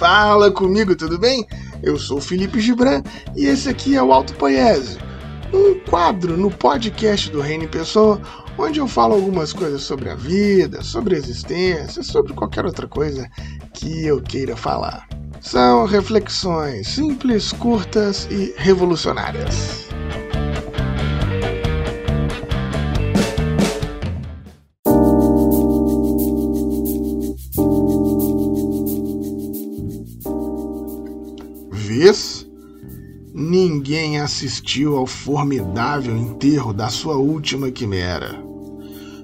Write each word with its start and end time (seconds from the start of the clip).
Fala 0.00 0.50
comigo, 0.50 0.96
tudo 0.96 1.18
bem? 1.18 1.46
Eu 1.82 1.98
sou 1.98 2.22
Felipe 2.22 2.58
Gibran 2.58 3.02
e 3.36 3.44
esse 3.44 3.68
aqui 3.68 3.96
é 3.96 4.02
o 4.02 4.14
Alto 4.14 4.32
Poiese, 4.36 4.96
um 5.52 5.78
quadro 5.80 6.38
no 6.38 6.50
podcast 6.50 7.30
do 7.30 7.42
Reino 7.42 7.68
Pessoa, 7.68 8.18
onde 8.56 8.80
eu 8.80 8.88
falo 8.88 9.12
algumas 9.12 9.52
coisas 9.52 9.82
sobre 9.82 10.08
a 10.08 10.14
vida, 10.14 10.80
sobre 10.80 11.16
a 11.16 11.18
existência, 11.18 12.02
sobre 12.02 12.32
qualquer 12.32 12.64
outra 12.64 12.88
coisa 12.88 13.28
que 13.74 14.06
eu 14.06 14.22
queira 14.22 14.56
falar. 14.56 15.06
São 15.38 15.84
reflexões 15.84 16.88
simples, 16.88 17.52
curtas 17.52 18.26
e 18.30 18.54
revolucionárias. 18.56 19.89
Vês? 31.90 32.48
Ninguém 33.34 34.20
assistiu 34.20 34.96
ao 34.96 35.08
formidável 35.08 36.16
enterro 36.16 36.72
da 36.72 36.88
sua 36.88 37.16
última 37.16 37.68
quimera. 37.68 38.40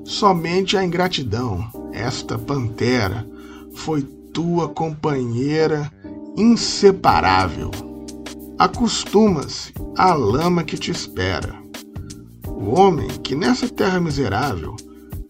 Somente 0.04 0.76
a 0.76 0.84
ingratidão, 0.84 1.64
esta 1.92 2.36
pantera, 2.36 3.24
foi 3.72 4.02
tua 4.02 4.68
companheira 4.68 5.92
inseparável. 6.36 7.70
Acostumas 8.58 9.72
à 9.96 10.12
lama 10.12 10.64
que 10.64 10.76
te 10.76 10.90
espera. 10.90 11.54
O 12.48 12.76
homem 12.76 13.06
que 13.22 13.36
nessa 13.36 13.68
terra 13.68 14.00
miserável 14.00 14.74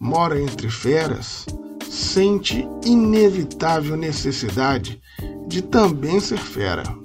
mora 0.00 0.40
entre 0.40 0.70
feras 0.70 1.44
sente 1.86 2.66
inevitável 2.82 3.94
necessidade 3.94 4.98
de 5.46 5.60
também 5.60 6.18
ser 6.18 6.38
fera. 6.38 7.04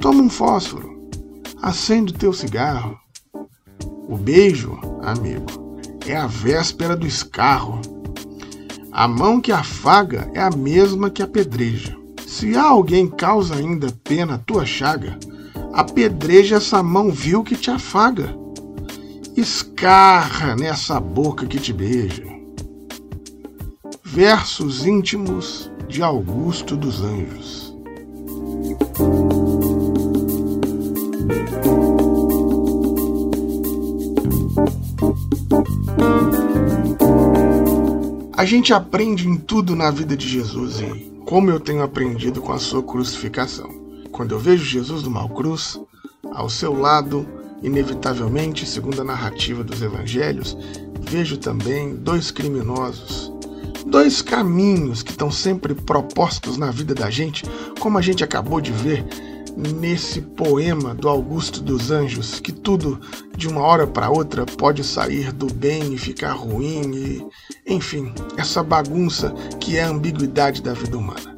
Toma 0.00 0.22
um 0.22 0.30
fósforo, 0.30 1.10
acende 1.62 2.12
o 2.12 2.16
teu 2.16 2.32
cigarro. 2.32 2.98
O 4.08 4.16
beijo, 4.16 4.78
amigo, 5.02 5.46
é 6.06 6.16
a 6.16 6.26
véspera 6.26 6.96
do 6.96 7.06
escarro. 7.06 7.80
A 8.92 9.08
mão 9.08 9.40
que 9.40 9.52
afaga 9.52 10.30
é 10.32 10.40
a 10.40 10.50
mesma 10.50 11.10
que 11.10 11.22
apedreja. 11.22 11.96
Se 12.26 12.56
alguém 12.56 13.08
causa 13.08 13.56
ainda 13.56 13.92
pena 14.04 14.34
a 14.34 14.38
tua 14.38 14.64
chaga, 14.64 15.18
apedreja 15.72 16.56
essa 16.56 16.82
mão 16.82 17.10
vil 17.10 17.42
que 17.42 17.56
te 17.56 17.70
afaga. 17.70 18.36
Escarra 19.36 20.54
nessa 20.56 21.00
boca 21.00 21.46
que 21.46 21.58
te 21.58 21.72
beija. 21.72 22.24
Versos 24.04 24.86
íntimos 24.86 25.70
de 25.88 26.02
Augusto 26.02 26.76
dos 26.76 27.02
Anjos. 27.02 27.65
A 38.36 38.44
gente 38.44 38.74
aprende 38.74 39.26
em 39.26 39.36
tudo 39.36 39.74
na 39.74 39.90
vida 39.90 40.14
de 40.14 40.28
Jesus 40.28 40.80
e 40.80 41.10
como 41.24 41.50
eu 41.50 41.58
tenho 41.58 41.82
aprendido 41.82 42.42
com 42.42 42.52
a 42.52 42.58
sua 42.58 42.82
crucificação. 42.82 43.70
Quando 44.12 44.32
eu 44.32 44.38
vejo 44.38 44.62
Jesus 44.62 45.02
numa 45.02 45.26
cruz, 45.26 45.80
ao 46.32 46.50
seu 46.50 46.78
lado, 46.78 47.26
inevitavelmente, 47.62 48.66
segundo 48.66 49.00
a 49.00 49.04
narrativa 49.04 49.64
dos 49.64 49.80
evangelhos, 49.80 50.54
vejo 51.00 51.38
também 51.38 51.96
dois 51.96 52.30
criminosos 52.30 53.32
dois 53.86 54.20
caminhos 54.20 55.02
que 55.02 55.12
estão 55.12 55.30
sempre 55.30 55.72
propostos 55.72 56.56
na 56.56 56.72
vida 56.72 56.92
da 56.92 57.08
gente, 57.08 57.44
como 57.78 57.96
a 57.96 58.02
gente 58.02 58.24
acabou 58.24 58.60
de 58.60 58.72
ver 58.72 59.06
nesse 59.56 60.20
poema 60.20 60.94
do 60.94 61.08
Augusto 61.08 61.62
dos 61.62 61.90
Anjos, 61.90 62.40
que 62.40 62.52
tudo 62.52 63.00
de 63.36 63.48
uma 63.48 63.62
hora 63.62 63.86
para 63.86 64.10
outra 64.10 64.44
pode 64.44 64.84
sair 64.84 65.32
do 65.32 65.46
bem 65.46 65.94
e 65.94 65.98
ficar 65.98 66.32
ruim 66.32 66.94
e, 66.94 67.26
enfim, 67.66 68.12
essa 68.36 68.62
bagunça 68.62 69.34
que 69.60 69.76
é 69.76 69.82
a 69.82 69.88
ambiguidade 69.88 70.62
da 70.62 70.72
vida 70.72 70.96
humana. 70.96 71.36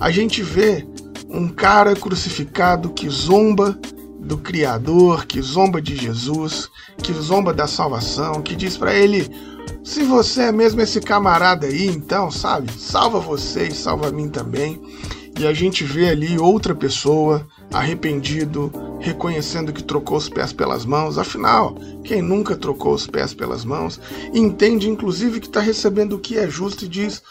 A 0.00 0.10
gente 0.10 0.42
vê 0.42 0.86
um 1.28 1.48
cara 1.48 1.94
crucificado 1.94 2.90
que 2.90 3.08
zomba 3.08 3.78
do 4.20 4.38
Criador, 4.38 5.26
que 5.26 5.40
zomba 5.40 5.80
de 5.80 5.94
Jesus, 5.94 6.68
que 6.98 7.12
zomba 7.12 7.52
da 7.52 7.66
salvação, 7.66 8.42
que 8.42 8.56
diz 8.56 8.76
para 8.76 8.94
ele: 8.94 9.30
se 9.84 10.02
você 10.02 10.42
é 10.44 10.52
mesmo 10.52 10.80
esse 10.80 11.00
camarada 11.00 11.66
aí, 11.66 11.86
então, 11.86 12.30
sabe, 12.30 12.72
salva 12.72 13.20
você 13.20 13.68
e 13.68 13.74
salva 13.74 14.10
mim 14.10 14.28
também. 14.28 14.80
E 15.38 15.46
a 15.46 15.52
gente 15.52 15.84
vê 15.84 16.08
ali 16.08 16.38
outra 16.38 16.74
pessoa 16.74 17.46
arrependido, 17.72 18.72
reconhecendo 19.06 19.72
que 19.72 19.82
trocou 19.82 20.18
os 20.18 20.28
pés 20.28 20.52
pelas 20.52 20.84
mãos. 20.84 21.16
Afinal, 21.16 21.76
quem 22.04 22.20
nunca 22.20 22.56
trocou 22.56 22.92
os 22.92 23.06
pés 23.06 23.32
pelas 23.32 23.64
mãos, 23.64 24.00
entende 24.34 24.88
inclusive 24.88 25.40
que 25.40 25.46
está 25.46 25.60
recebendo 25.60 26.14
o 26.14 26.18
que 26.18 26.36
é 26.36 26.48
justo 26.48 26.84
e 26.84 26.88
diz: 26.88 27.22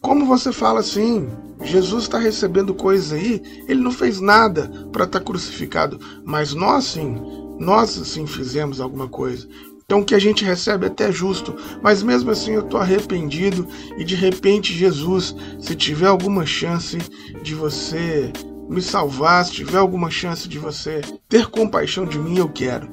como 0.00 0.24
você 0.24 0.50
fala 0.50 0.80
assim? 0.80 1.28
Jesus 1.62 2.04
está 2.04 2.18
recebendo 2.18 2.74
coisas 2.74 3.12
aí, 3.12 3.42
ele 3.68 3.82
não 3.82 3.92
fez 3.92 4.18
nada 4.18 4.70
para 4.90 5.04
estar 5.04 5.18
tá 5.18 5.24
crucificado, 5.24 6.00
mas 6.24 6.54
nós 6.54 6.84
sim, 6.84 7.20
nós 7.58 7.90
sim 7.90 8.26
fizemos 8.26 8.80
alguma 8.80 9.06
coisa. 9.06 9.46
Então 9.84 10.00
o 10.00 10.04
que 10.04 10.14
a 10.14 10.18
gente 10.18 10.44
recebe 10.44 10.86
é 10.86 10.88
até 10.88 11.12
justo, 11.12 11.54
mas 11.82 12.02
mesmo 12.02 12.30
assim 12.30 12.52
eu 12.52 12.62
estou 12.62 12.80
arrependido 12.80 13.66
e 13.98 14.04
de 14.04 14.14
repente 14.14 14.72
Jesus, 14.72 15.34
se 15.58 15.74
tiver 15.74 16.06
alguma 16.06 16.46
chance 16.46 16.96
de 17.42 17.54
você 17.54 18.32
me 18.70 18.80
salvar, 18.80 19.44
se 19.44 19.52
tiver 19.52 19.78
alguma 19.78 20.08
chance 20.10 20.48
de 20.48 20.56
você 20.56 21.00
ter 21.28 21.46
compaixão 21.46 22.06
de 22.06 22.16
mim, 22.16 22.38
eu 22.38 22.48
quero. 22.48 22.88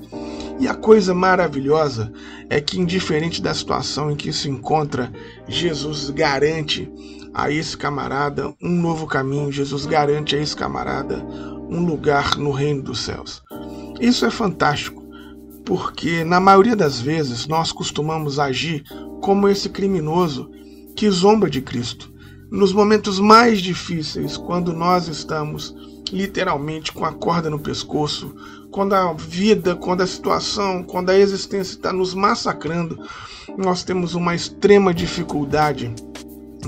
E 0.59 0.67
a 0.67 0.73
coisa 0.73 1.13
maravilhosa 1.13 2.11
é 2.49 2.59
que, 2.59 2.79
indiferente 2.79 3.39
da 3.39 3.53
situação 3.53 4.09
em 4.09 4.15
que 4.15 4.33
se 4.33 4.49
encontra, 4.49 5.13
Jesus 5.47 6.09
garante 6.09 6.91
a 7.31 7.51
esse 7.51 7.77
camarada 7.77 8.51
um 8.59 8.71
novo 8.71 9.05
caminho, 9.05 9.51
Jesus 9.51 9.85
garante 9.85 10.35
a 10.35 10.39
esse 10.39 10.55
camarada 10.55 11.23
um 11.69 11.85
lugar 11.85 12.37
no 12.37 12.49
reino 12.49 12.81
dos 12.81 13.01
céus. 13.01 13.43
Isso 14.01 14.25
é 14.25 14.31
fantástico, 14.31 15.05
porque 15.63 16.23
na 16.23 16.39
maioria 16.39 16.75
das 16.75 16.99
vezes 16.99 17.45
nós 17.45 17.71
costumamos 17.71 18.39
agir 18.39 18.83
como 19.21 19.47
esse 19.47 19.69
criminoso 19.69 20.49
que 20.95 21.07
zomba 21.11 21.47
de 21.47 21.61
Cristo. 21.61 22.16
Nos 22.49 22.71
momentos 22.71 23.19
mais 23.19 23.59
difíceis, 23.59 24.37
quando 24.37 24.71
nós 24.71 25.07
estamos 25.07 25.75
literalmente 26.11 26.93
com 26.93 27.03
a 27.03 27.13
corda 27.13 27.49
no 27.49 27.59
pescoço, 27.59 28.33
quando 28.71 28.93
a 28.93 29.11
vida, 29.13 29.75
quando 29.75 30.01
a 30.01 30.07
situação, 30.07 30.83
quando 30.83 31.09
a 31.09 31.17
existência 31.17 31.73
está 31.73 31.91
nos 31.91 32.13
massacrando, 32.13 32.97
nós 33.57 33.83
temos 33.83 34.15
uma 34.15 34.33
extrema 34.33 34.93
dificuldade 34.93 35.93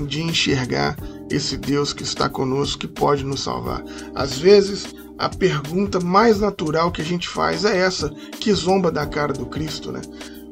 de 0.06 0.22
enxergar 0.22 0.96
esse 1.30 1.56
Deus 1.56 1.92
que 1.92 2.02
está 2.02 2.28
conosco, 2.28 2.80
que 2.80 2.88
pode 2.88 3.24
nos 3.24 3.40
salvar. 3.42 3.82
Às 4.14 4.36
vezes, 4.36 4.94
a 5.18 5.28
pergunta 5.28 6.00
mais 6.00 6.40
natural 6.40 6.90
que 6.90 7.02
a 7.02 7.04
gente 7.04 7.28
faz 7.28 7.64
é 7.64 7.78
essa, 7.78 8.10
que 8.38 8.52
zomba 8.52 8.90
da 8.90 9.06
cara 9.06 9.32
do 9.32 9.46
Cristo, 9.46 9.92
né? 9.92 10.00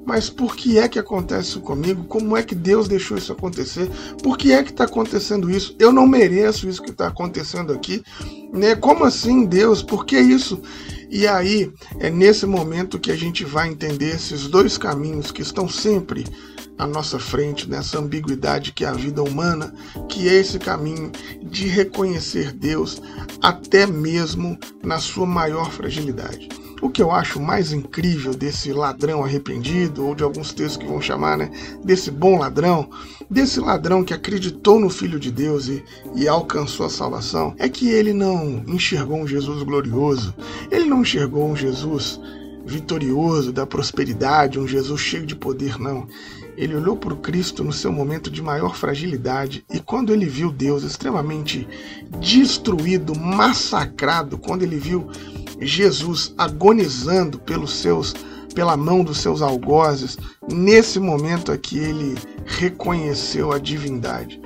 Mas 0.08 0.30
por 0.30 0.56
que 0.56 0.78
é 0.78 0.88
que 0.88 0.98
acontece 0.98 1.50
isso 1.50 1.60
comigo? 1.60 2.02
Como 2.04 2.34
é 2.34 2.42
que 2.42 2.54
Deus 2.54 2.88
deixou 2.88 3.19
isso 3.19 3.30
acontecer? 3.30 3.91
Por 4.22 4.38
que 4.38 4.52
é 4.52 4.62
que 4.62 4.70
está 4.70 4.84
acontecendo 4.84 5.50
isso? 5.50 5.76
Eu 5.78 5.92
não 5.92 6.06
mereço 6.06 6.66
isso 6.66 6.82
que 6.82 6.92
está 6.92 7.08
acontecendo 7.08 7.74
aqui. 7.74 8.02
Né? 8.50 8.74
Como 8.74 9.04
assim, 9.04 9.44
Deus? 9.44 9.82
Por 9.82 10.06
que 10.06 10.19
isso? 10.19 10.62
E 11.10 11.26
aí 11.26 11.70
é 12.00 12.08
nesse 12.08 12.46
momento 12.46 12.98
que 12.98 13.10
a 13.10 13.16
gente 13.16 13.44
vai 13.44 13.69
entender 13.69 14.14
esses 14.14 14.46
dois 14.46 14.78
caminhos 14.78 15.30
que 15.30 15.42
estão 15.42 15.69
sempre 15.69 16.25
à 16.78 16.86
nossa 16.86 17.19
frente, 17.19 17.69
nessa 17.69 17.98
ambiguidade 17.98 18.72
que 18.72 18.86
é 18.86 18.88
a 18.88 18.92
vida 18.92 19.22
humana, 19.22 19.75
que 20.08 20.26
é 20.26 20.37
esse 20.37 20.58
caminho 20.58 21.12
de 21.43 21.66
reconhecer 21.66 22.52
Deus 22.52 23.02
até 23.43 23.87
mesmo 23.87 24.58
na 24.82 24.99
sua 25.00 25.26
maior 25.26 25.70
fragilidade. 25.70 26.49
O 26.80 26.88
que 26.88 27.02
eu 27.02 27.10
acho 27.10 27.40
mais 27.40 27.72
incrível 27.72 28.34
desse 28.34 28.72
ladrão 28.72 29.25
arrependido, 29.25 30.06
ou 30.06 30.14
de 30.14 30.22
alguns 30.22 30.52
textos 30.52 30.76
que 30.76 30.86
vão 30.86 31.00
chamar, 31.00 31.36
né, 31.36 31.50
desse 31.84 32.10
bom 32.10 32.38
ladrão, 32.38 32.88
desse 33.30 33.60
ladrão 33.60 34.04
que 34.04 34.14
acreditou 34.14 34.78
no 34.78 34.88
Filho 34.88 35.19
de 35.19 35.30
Deus 35.30 35.69
e, 35.69 35.82
e 36.14 36.28
alcançou 36.28 36.86
a 36.86 36.90
salvação, 36.90 37.54
é 37.58 37.69
que 37.69 37.88
ele 37.88 38.12
não 38.12 38.62
enxergou 38.66 39.19
um 39.19 39.26
Jesus 39.26 39.62
glorioso, 39.62 40.34
ele 40.70 40.84
não 40.84 41.02
enxergou 41.02 41.48
um 41.48 41.56
Jesus 41.56 42.20
vitorioso 42.64 43.52
da 43.52 43.66
prosperidade, 43.66 44.58
um 44.58 44.66
Jesus 44.66 45.00
cheio 45.00 45.26
de 45.26 45.34
poder, 45.34 45.78
não. 45.78 46.06
Ele 46.58 46.75
olhou 46.75 46.96
para 46.96 47.14
o 47.14 47.19
Cristo 47.19 47.62
no 47.62 47.72
seu 47.72 47.93
momento 47.93 48.28
de 48.28 48.43
maior 48.43 48.75
fragilidade 48.75 49.64
e 49.72 49.78
quando 49.78 50.12
ele 50.12 50.26
viu 50.26 50.50
Deus 50.50 50.82
extremamente 50.82 51.69
destruído, 52.19 53.16
massacrado, 53.16 54.37
quando 54.37 54.64
ele 54.64 54.76
viu 54.76 55.06
Jesus 55.60 56.34
agonizando 56.37 57.38
pelos 57.38 57.75
seus 57.75 58.12
pela 58.56 58.76
mão 58.76 59.05
dos 59.05 59.19
seus 59.19 59.40
algozes, 59.40 60.19
nesse 60.52 60.99
momento 60.99 61.52
aqui 61.52 61.78
ele 61.78 62.16
reconheceu 62.44 63.52
a 63.52 63.58
divindade. 63.61 64.40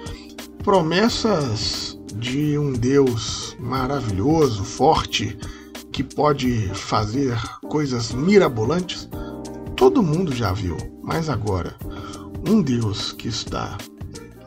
Promessas 0.63 1.99
de 2.17 2.59
um 2.59 2.75
Deus 2.75 3.57
maravilhoso, 3.59 4.65
forte, 4.65 5.39
que 5.91 6.03
pode 6.03 6.69
fazer 6.75 7.35
coisas 7.71 8.13
mirabolantes, 8.13 9.09
todo 9.77 10.03
mundo 10.03 10.35
já 10.35 10.53
viu. 10.53 10.77
Mas 11.03 11.31
agora, 11.31 11.75
um 12.47 12.61
Deus 12.61 13.13
que 13.13 13.29
está 13.29 13.79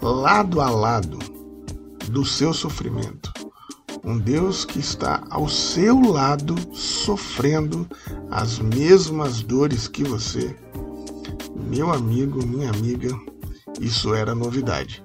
lado 0.02 0.62
a 0.62 0.70
lado 0.70 1.18
do 2.10 2.26
seu 2.26 2.54
sofrimento, 2.54 3.32
um 4.04 4.18
Deus 4.18 4.66
que 4.66 4.80
está 4.80 5.24
ao 5.30 5.48
seu 5.48 6.00
lado 6.02 6.56
sofrendo 6.74 7.88
as 8.30 8.60
mesmas 8.60 9.42
dores 9.42 9.88
que 9.88 10.04
você. 10.04 10.56
Meu 11.56 11.92
amigo, 11.92 12.46
minha 12.46 12.70
amiga, 12.70 13.10
isso 13.80 14.14
era 14.14 14.36
novidade. 14.36 15.04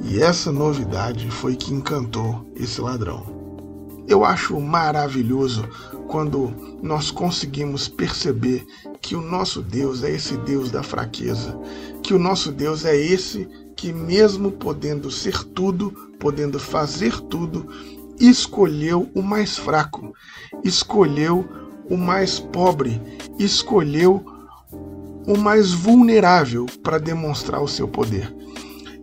E 0.00 0.20
essa 0.20 0.50
novidade 0.50 1.30
foi 1.30 1.54
que 1.54 1.74
encantou 1.74 2.50
esse 2.56 2.80
ladrão. 2.80 3.38
Eu 4.08 4.24
acho 4.24 4.58
maravilhoso 4.58 5.68
quando 6.08 6.52
nós 6.82 7.10
conseguimos 7.10 7.86
perceber 7.86 8.66
que 9.00 9.14
o 9.14 9.20
nosso 9.20 9.62
Deus 9.62 10.02
é 10.02 10.10
esse 10.10 10.36
Deus 10.38 10.70
da 10.70 10.82
fraqueza, 10.82 11.56
que 12.10 12.14
o 12.14 12.18
nosso 12.18 12.50
Deus 12.50 12.84
é 12.84 12.96
esse 12.96 13.48
que, 13.76 13.92
mesmo 13.92 14.50
podendo 14.50 15.12
ser 15.12 15.44
tudo, 15.44 15.92
podendo 16.18 16.58
fazer 16.58 17.20
tudo, 17.20 17.68
escolheu 18.18 19.08
o 19.14 19.22
mais 19.22 19.56
fraco, 19.56 20.12
escolheu 20.64 21.48
o 21.88 21.96
mais 21.96 22.40
pobre, 22.40 23.00
escolheu 23.38 24.24
o 25.24 25.38
mais 25.38 25.70
vulnerável 25.70 26.66
para 26.82 26.98
demonstrar 26.98 27.62
o 27.62 27.68
seu 27.68 27.86
poder. 27.86 28.34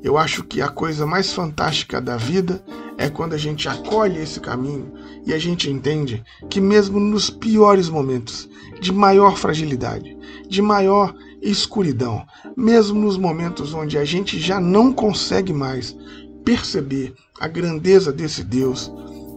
Eu 0.04 0.18
acho 0.18 0.44
que 0.44 0.62
a 0.62 0.68
coisa 0.68 1.06
mais 1.06 1.32
fantástica 1.32 2.02
da 2.02 2.18
vida 2.18 2.62
é 2.98 3.10
quando 3.10 3.36
a 3.36 3.38
gente 3.38 3.70
acolhe 3.70 4.20
esse 4.20 4.42
caminho 4.42 4.92
e 5.26 5.34
a 5.34 5.40
gente 5.40 5.70
entende 5.70 6.22
que, 6.50 6.60
mesmo 6.60 7.00
nos 7.00 7.30
piores 7.30 7.88
momentos 7.88 8.50
de 8.82 8.92
maior 8.92 9.38
fragilidade, 9.38 10.18
de 10.50 10.62
maior 10.62 11.16
escuridão, 11.42 12.26
mesmo 12.56 13.00
nos 13.00 13.18
momentos 13.18 13.74
onde 13.74 13.98
a 13.98 14.04
gente 14.04 14.40
já 14.40 14.60
não 14.60 14.92
consegue 14.92 15.54
mais 15.54 15.96
perceber 16.44 17.14
a 17.40 17.48
grandeza 17.48 18.12
desse 18.12 18.44
Deus, 18.44 18.92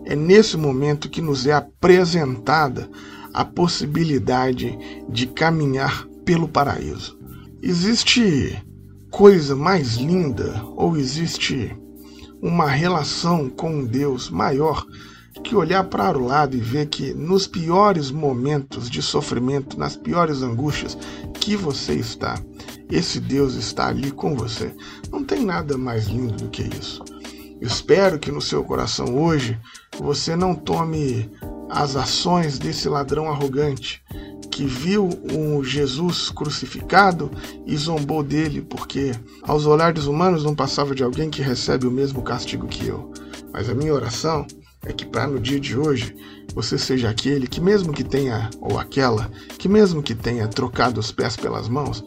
é 0.05 0.17
nesse 0.17 0.57
momento 0.57 1.09
que 1.09 1.21
nos 1.21 1.47
é 1.47 1.53
apresentada 1.53 2.89
a 3.33 3.45
possibilidade 3.45 4.77
de 5.09 5.27
caminhar 5.27 6.07
pelo 6.25 6.49
paraíso. 6.49 7.19
Existe 7.63 8.57
coisa 9.11 9.55
mais 9.55 9.97
linda 9.97 10.65
ou 10.77 10.97
existe 10.97 11.77
uma 12.41 12.67
relação 12.67 13.51
com 13.51 13.71
um 13.71 13.85
Deus 13.85 14.31
maior 14.31 14.87
que 15.45 15.55
olhar 15.55 15.85
para 15.85 16.19
o 16.19 16.27
lado 16.27 16.57
e 16.57 16.61
ver 16.61 16.87
que 16.87 17.15
nos 17.15 17.47
piores 17.47 18.11
momentos 18.11 18.91
de 18.91 19.01
sofrimento, 19.01 19.79
nas 19.79 19.97
piores 19.97 20.43
angústias 20.43 20.97
que 21.35 21.57
você 21.57 21.95
está, 21.95 22.41
esse 22.91 23.21
Deus 23.21 23.55
está 23.55 23.89
ali 23.89 24.11
com 24.11 24.35
você. 24.35 24.75
Não 25.11 25.25
tem 25.25 25.45
nada 25.45 25.79
mais 25.79 26.07
lindo 26.07 26.35
do 26.35 26.49
que 26.49 26.63
isso. 26.63 27.05
Espero 27.61 28.19
que 28.19 28.33
no 28.33 28.41
seu 28.41 28.65
coração 28.65 29.19
hoje 29.19 29.59
você 29.99 30.35
não 30.35 30.55
tome 30.55 31.31
as 31.69 31.95
ações 31.95 32.59
desse 32.59 32.89
ladrão 32.89 33.31
arrogante 33.31 34.03
que 34.51 34.65
viu 34.65 35.09
o 35.33 35.63
Jesus 35.63 36.29
crucificado 36.29 37.31
e 37.65 37.77
zombou 37.77 38.23
dele, 38.23 38.61
porque 38.61 39.13
aos 39.43 39.65
olhares 39.65 40.07
humanos 40.07 40.43
não 40.43 40.55
passava 40.55 40.95
de 40.95 41.05
alguém 41.05 41.31
que 41.31 41.41
recebe 41.41 41.87
o 41.87 41.91
mesmo 41.91 42.21
castigo 42.23 42.67
que 42.67 42.87
eu. 42.87 43.13
Mas 43.53 43.71
a 43.71 43.75
minha 43.75 43.95
oração 43.95 44.47
é 44.85 44.93
que 44.93 45.05
para 45.05 45.27
no 45.27 45.39
dia 45.39 45.61
de 45.61 45.77
hoje 45.77 46.17
você 46.55 46.79
seja 46.79 47.11
aquele 47.11 47.47
que 47.47 47.61
mesmo 47.61 47.93
que 47.93 48.03
tenha 48.03 48.51
ou 48.61 48.79
aquela 48.79 49.31
que 49.59 49.69
mesmo 49.69 50.03
que 50.03 50.15
tenha 50.15 50.49
trocado 50.49 50.99
os 50.99 51.13
pés 51.13 51.37
pelas 51.37 51.69
mãos, 51.69 52.05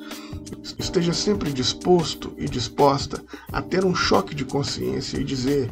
esteja 0.78 1.14
sempre 1.14 1.52
disposto 1.52 2.34
e 2.38 2.46
disposta 2.46 3.24
a 3.52 3.62
ter 3.62 3.86
um 3.86 3.96
choque 3.96 4.36
de 4.36 4.44
consciência 4.44 5.18
e 5.18 5.24
dizer: 5.24 5.70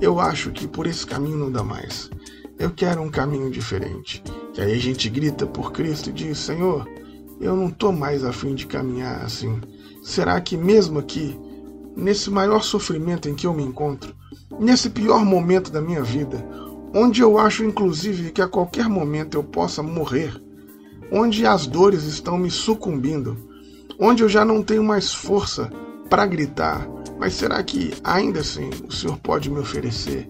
eu 0.00 0.20
acho 0.20 0.52
que 0.52 0.68
por 0.68 0.86
esse 0.86 1.04
caminho 1.04 1.36
não 1.36 1.50
dá 1.50 1.64
mais. 1.64 2.08
Eu 2.56 2.70
quero 2.70 3.02
um 3.02 3.10
caminho 3.10 3.50
diferente. 3.50 4.22
E 4.56 4.60
aí 4.60 4.72
a 4.72 4.78
gente 4.78 5.08
grita 5.08 5.44
por 5.44 5.72
Cristo 5.72 6.10
e 6.10 6.12
diz: 6.12 6.38
Senhor, 6.38 6.88
eu 7.40 7.56
não 7.56 7.68
estou 7.68 7.92
mais 7.92 8.24
afim 8.24 8.54
de 8.54 8.66
caminhar 8.66 9.24
assim. 9.24 9.60
Será 10.02 10.40
que 10.40 10.56
mesmo 10.56 11.00
aqui, 11.00 11.36
nesse 11.96 12.30
maior 12.30 12.62
sofrimento 12.62 13.28
em 13.28 13.34
que 13.34 13.46
eu 13.46 13.52
me 13.52 13.64
encontro, 13.64 14.14
nesse 14.58 14.90
pior 14.90 15.24
momento 15.24 15.70
da 15.70 15.80
minha 15.80 16.02
vida, 16.02 16.44
onde 16.94 17.20
eu 17.20 17.38
acho 17.38 17.64
inclusive 17.64 18.30
que 18.30 18.42
a 18.42 18.48
qualquer 18.48 18.88
momento 18.88 19.36
eu 19.36 19.44
possa 19.44 19.82
morrer, 19.82 20.32
onde 21.12 21.46
as 21.46 21.66
dores 21.66 22.04
estão 22.04 22.38
me 22.38 22.50
sucumbindo, 22.50 23.36
onde 23.98 24.22
eu 24.22 24.28
já 24.28 24.44
não 24.44 24.62
tenho 24.62 24.84
mais 24.84 25.12
força 25.12 25.70
para 26.08 26.26
gritar, 26.26 26.88
mas 27.18 27.34
será 27.34 27.62
que 27.62 27.92
ainda 28.02 28.40
assim 28.40 28.70
o 28.88 28.92
Senhor 28.92 29.18
pode 29.18 29.50
me 29.50 29.58
oferecer 29.58 30.28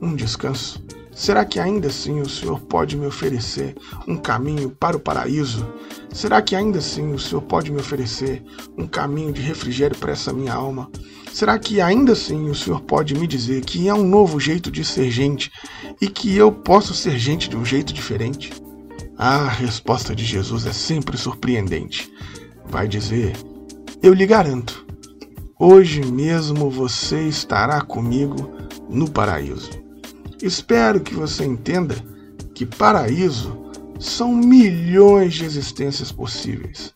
um 0.00 0.14
descanso? 0.14 0.82
Será 1.14 1.44
que 1.44 1.60
ainda 1.60 1.88
assim 1.88 2.20
o 2.20 2.28
Senhor 2.28 2.58
pode 2.60 2.96
me 2.96 3.06
oferecer 3.06 3.76
um 4.08 4.16
caminho 4.16 4.70
para 4.70 4.96
o 4.96 5.00
paraíso? 5.00 5.66
Será 6.10 6.40
que 6.40 6.56
ainda 6.56 6.78
assim 6.78 7.12
o 7.12 7.18
Senhor 7.18 7.42
pode 7.42 7.70
me 7.70 7.78
oferecer 7.78 8.42
um 8.78 8.86
caminho 8.86 9.30
de 9.30 9.42
refrigério 9.42 9.96
para 9.96 10.12
essa 10.12 10.32
minha 10.32 10.54
alma? 10.54 10.90
Será 11.32 11.58
que 11.58 11.80
ainda 11.80 12.12
assim 12.12 12.50
o 12.50 12.54
Senhor 12.54 12.82
pode 12.82 13.14
me 13.14 13.26
dizer 13.26 13.64
que 13.64 13.88
há 13.88 13.94
um 13.94 14.06
novo 14.06 14.38
jeito 14.38 14.70
de 14.70 14.84
ser 14.84 15.10
gente 15.10 15.50
e 15.98 16.06
que 16.06 16.36
eu 16.36 16.52
posso 16.52 16.92
ser 16.92 17.18
gente 17.18 17.48
de 17.48 17.56
um 17.56 17.64
jeito 17.64 17.92
diferente? 17.92 18.52
A 19.16 19.48
resposta 19.48 20.14
de 20.14 20.26
Jesus 20.26 20.66
é 20.66 20.72
sempre 20.72 21.16
surpreendente. 21.16 22.12
Vai 22.66 22.86
dizer: 22.86 23.32
Eu 24.02 24.12
lhe 24.12 24.26
garanto, 24.26 24.86
hoje 25.58 26.04
mesmo 26.04 26.68
você 26.68 27.26
estará 27.26 27.80
comigo 27.80 28.52
no 28.90 29.10
paraíso. 29.10 29.70
Espero 30.42 31.00
que 31.00 31.14
você 31.14 31.44
entenda 31.44 31.94
que 32.54 32.66
paraíso 32.66 33.56
são 33.98 34.34
milhões 34.34 35.32
de 35.32 35.44
existências 35.46 36.12
possíveis 36.12 36.92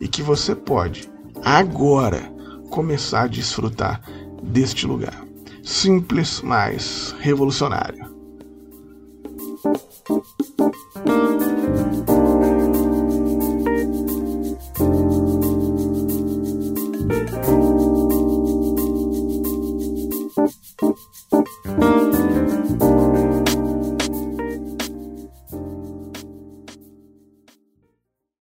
e 0.00 0.06
que 0.06 0.22
você 0.22 0.54
pode, 0.54 1.10
agora, 1.42 2.39
começar 2.70 3.22
a 3.22 3.26
desfrutar 3.26 4.00
deste 4.42 4.86
lugar. 4.86 5.24
Simples, 5.62 6.40
mas 6.42 7.14
revolucionário. 7.20 8.19